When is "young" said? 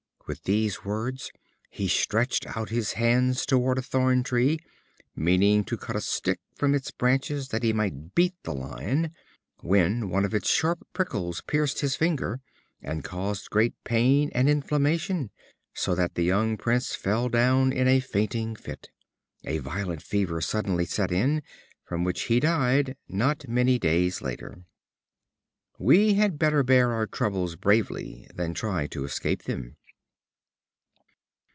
16.23-16.55